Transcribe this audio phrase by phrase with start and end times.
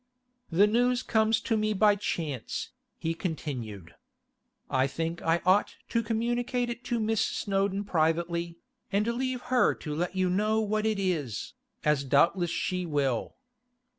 [0.49, 3.93] 'The news comes to me by chance,' he continued.
[4.71, 8.57] 'I think I ought to communicate it to Miss Snowdon privately,
[8.91, 11.53] and leave her to let you know what it is,
[11.85, 13.35] as doubtless she will.